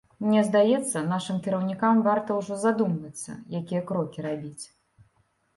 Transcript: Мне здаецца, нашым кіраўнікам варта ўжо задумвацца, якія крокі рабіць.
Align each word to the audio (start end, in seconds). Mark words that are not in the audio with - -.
Мне 0.27 0.39
здаецца, 0.45 1.01
нашым 1.11 1.37
кіраўнікам 1.47 2.01
варта 2.07 2.37
ўжо 2.39 2.57
задумвацца, 2.63 3.37
якія 3.61 3.81
крокі 3.93 4.19
рабіць. 4.29 4.65